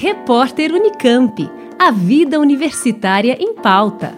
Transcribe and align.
Repórter 0.00 0.72
Unicamp. 0.72 1.50
A 1.76 1.90
vida 1.90 2.38
universitária 2.38 3.36
em 3.40 3.52
pauta. 3.52 4.16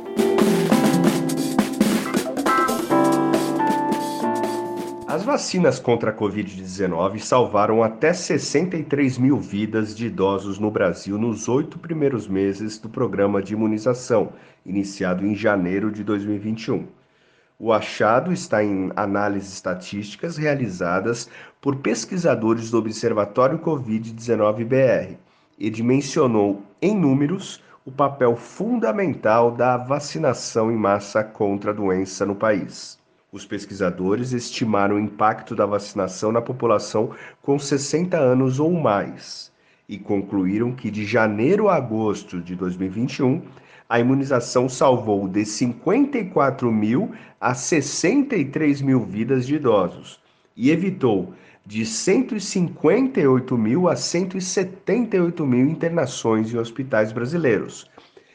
As 5.07 5.25
vacinas 5.25 5.79
contra 5.79 6.11
a 6.11 6.15
Covid-19 6.15 7.21
salvaram 7.21 7.83
até 7.83 8.13
63 8.13 9.17
mil 9.17 9.39
vidas 9.39 9.97
de 9.97 10.09
idosos 10.09 10.59
no 10.59 10.71
Brasil 10.71 11.17
nos 11.17 11.49
oito 11.49 11.79
primeiros 11.79 12.29
meses 12.29 12.77
do 12.77 12.91
programa 12.91 13.41
de 13.41 13.55
imunização, 13.55 14.35
iniciado 14.67 15.25
em 15.25 15.35
janeiro 15.35 15.91
de 15.91 16.05
2021. 16.05 16.89
O 17.59 17.73
achado 17.73 18.35
está 18.35 18.63
em 18.63 18.93
análises 18.95 19.55
estatísticas 19.55 20.37
realizadas 20.37 21.31
por 21.59 21.77
pesquisadores 21.77 22.71
do 22.71 22.77
Observatório 22.77 23.59
Covid-19 23.59 24.67
BR 24.67 25.30
e 25.61 25.69
dimensionou 25.69 26.63
em 26.81 26.97
números 26.97 27.63
o 27.85 27.93
papel 27.93 28.35
fundamental 28.35 29.51
da 29.51 29.77
vacinação 29.77 30.73
em 30.73 30.77
massa 30.77 31.23
contra 31.23 31.71
a 31.71 31.75
doença 31.75 32.25
no 32.25 32.35
país. 32.35 32.99
Os 33.31 33.45
pesquisadores 33.45 34.33
estimaram 34.33 34.97
o 34.97 34.99
impacto 34.99 35.55
da 35.55 35.67
vacinação 35.67 36.33
na 36.33 36.41
população 36.41 37.11
com 37.43 37.59
60 37.59 38.17
anos 38.17 38.59
ou 38.59 38.73
mais 38.73 39.53
e 39.89 39.99
concluíram 39.99 40.73
que 40.73 40.91
de 40.91 41.05
janeiro 41.05 41.69
a 41.69 41.77
agosto 41.77 42.41
de 42.41 42.55
2021, 42.57 43.43
a 43.89 43.99
imunização 43.99 44.69
salvou 44.69 45.29
de 45.29 45.45
54 45.45 46.71
mil 46.73 47.13
a 47.41 47.55
63 47.55 48.81
mil 48.83 49.05
vidas 49.05 49.47
de 49.47 49.57
idosos 49.57 50.21
e 50.57 50.71
evitou 50.71 51.35
de 51.65 51.85
158 51.85 53.57
mil 53.57 53.89
a 53.89 53.97
178 53.97 55.47
mil 55.47 55.67
internações 55.69 56.53
em 56.53 56.59
hospitais 56.59 57.13
brasileiros, 57.13 57.89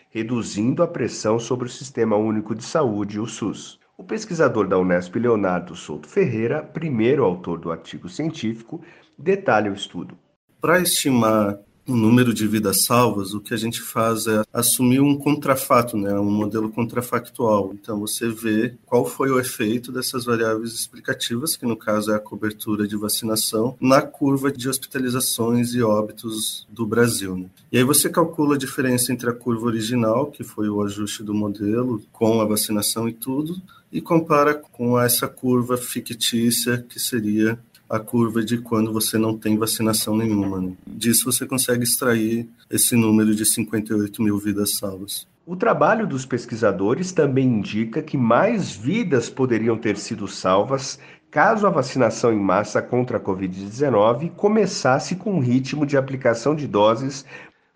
reduzindo 0.10 0.82
a 0.82 0.88
pressão 0.88 1.38
sobre 1.38 1.68
o 1.68 1.72
Sistema 1.72 2.16
Único 2.16 2.56
de 2.56 2.64
Saúde, 2.64 3.20
o 3.20 3.26
SUS. 3.26 3.80
O 3.98 4.04
pesquisador 4.04 4.68
da 4.68 4.78
Unesp, 4.78 5.16
Leonardo 5.16 5.76
Souto 5.76 6.08
Ferreira, 6.08 6.62
primeiro 6.62 7.24
autor 7.24 7.60
do 7.60 7.72
artigo 7.72 8.10
científico, 8.10 8.82
detalha 9.18 9.72
o 9.72 9.76
estudo. 9.76 10.18
Para 10.60 10.80
estimar 10.80 11.60
o 11.88 11.96
número 11.96 12.34
de 12.34 12.48
vidas 12.48 12.84
salvas, 12.84 13.34
o 13.34 13.40
que 13.40 13.54
a 13.54 13.58
gente 13.58 13.82
faz 13.82 14.26
é 14.26 14.44
assumir 14.52 15.00
um 15.00 15.16
contrafato, 15.16 15.96
né, 15.96 16.14
um 16.20 16.32
modelo 16.32 16.70
contrafactual. 16.70 17.74
Então 17.74 18.00
você 18.00 18.28
vê 18.28 18.76
qual 18.86 19.06
foi 19.06 19.30
o 19.30 19.40
efeito 19.40 19.92
dessas 19.92 20.26
variáveis 20.26 20.74
explicativas, 20.74 21.56
que 21.56 21.66
no 21.66 21.78
caso 21.78 22.12
é 22.12 22.16
a 22.16 22.20
cobertura 22.20 22.88
de 22.88 22.98
vacinação, 22.98 23.78
na 23.80 24.02
curva 24.02 24.52
de 24.52 24.68
hospitalizações 24.68 25.74
e 25.74 25.84
óbitos 25.84 26.66
do 26.70 26.86
Brasil. 26.86 27.38
Né? 27.38 27.46
E 27.72 27.78
aí 27.78 27.84
você 27.84 28.10
calcula 28.10 28.56
a 28.56 28.60
diferença 28.60 29.14
entre 29.14 29.30
a 29.30 29.34
curva 29.34 29.68
original, 29.68 30.32
que 30.32 30.44
foi 30.44 30.68
o 30.70 30.82
ajuste 30.82 31.24
do 31.24 31.34
modelo, 31.34 32.02
com 32.12 32.42
a 32.42 32.46
vacinação 32.46 33.08
e 33.08 33.14
tudo, 33.14 33.62
e 33.92 34.02
compara 34.02 34.56
com 34.56 35.00
essa 35.00 35.28
curva 35.28 35.78
fictícia 35.78 36.84
que 36.90 37.00
seria 37.00 37.60
a 37.90 38.00
curva 38.00 38.44
de 38.44 38.58
quando 38.58 38.92
você 38.92 39.18
não 39.18 39.38
tem 39.38 39.58
vacinação 39.58 40.16
nenhuma. 40.16 40.60
Né? 40.62 40.74
Disso 40.88 41.32
você 41.32 41.46
consegue 41.46 41.84
extrair 41.84 42.48
esse 42.70 42.96
número 42.96 43.36
de 43.36 43.46
58 43.46 44.22
mil 44.22 44.38
vidas 44.38 44.74
salvas. 44.78 45.28
O 45.46 45.56
trabalho 45.56 46.08
dos 46.08 46.26
pesquisadores 46.26 47.12
também 47.12 47.48
indica 47.48 48.02
que 48.02 48.18
mais 48.18 48.76
vidas 48.76 49.30
poderiam 49.30 49.78
ter 49.78 49.98
sido 49.98 50.28
salvas 50.28 51.00
caso 51.30 51.68
a 51.68 51.70
vacinação 51.70 52.32
em 52.32 52.40
massa 52.40 52.82
contra 52.82 53.18
a 53.18 53.20
Covid-19 53.20 54.32
começasse 54.32 55.16
com 55.16 55.34
um 55.34 55.40
ritmo 55.40 55.86
de 55.86 55.98
aplicação 55.98 56.56
de 56.56 56.66
doses. 56.66 57.26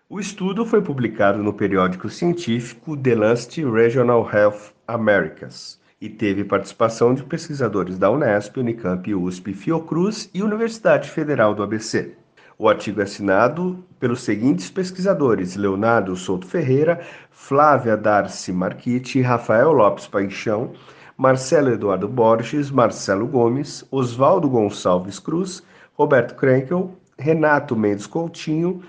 O 0.08 0.18
estudo 0.18 0.66
foi 0.66 0.82
publicado 0.82 1.42
no 1.42 1.52
periódico 1.52 2.08
científico 2.08 2.96
The 2.96 3.14
Lancet 3.14 3.64
Regional 3.64 4.28
Health 4.32 4.72
Americas 4.88 5.79
e 6.00 6.08
teve 6.08 6.44
participação 6.44 7.12
de 7.12 7.22
pesquisadores 7.22 7.98
da 7.98 8.10
Unesp, 8.10 8.56
Unicamp, 8.56 9.14
USP, 9.14 9.52
Fiocruz 9.52 10.30
e 10.32 10.42
Universidade 10.42 11.10
Federal 11.10 11.54
do 11.54 11.62
ABC. 11.62 12.14
O 12.58 12.68
artigo 12.68 13.00
é 13.00 13.04
assinado 13.04 13.84
pelos 13.98 14.22
seguintes 14.22 14.70
pesquisadores: 14.70 15.56
Leonardo 15.56 16.16
Souto 16.16 16.46
Ferreira, 16.46 17.00
Flávia 17.30 17.96
Darcy 17.96 18.52
Marquitti, 18.52 19.20
Rafael 19.20 19.72
Lopes 19.72 20.06
Paixão, 20.06 20.72
Marcelo 21.16 21.70
Eduardo 21.70 22.08
Borges, 22.08 22.70
Marcelo 22.70 23.26
Gomes, 23.26 23.84
Oswaldo 23.90 24.48
Gonçalves 24.48 25.18
Cruz, 25.18 25.62
Roberto 25.92 26.34
Krenkel, 26.34 26.96
Renato 27.18 27.76
Mendes 27.76 28.06
Coutinho, 28.06 28.82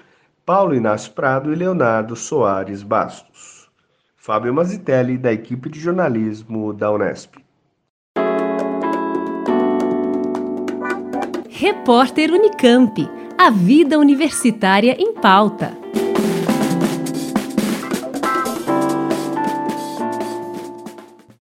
Paulo 0.45 0.73
Inácio 0.73 1.11
Prado 1.11 1.51
e 1.51 1.55
Leonardo 1.55 2.15
Soares 2.15 2.83
Bastos. 2.83 3.60
Fábio 4.23 4.53
Mazitelli, 4.53 5.17
da 5.17 5.33
equipe 5.33 5.67
de 5.67 5.79
jornalismo 5.79 6.71
da 6.73 6.91
Unesp. 6.91 7.37
Repórter 11.49 12.29
Unicamp. 12.29 13.09
A 13.35 13.49
vida 13.49 13.97
universitária 13.97 14.95
em 14.99 15.15
pauta. 15.15 15.80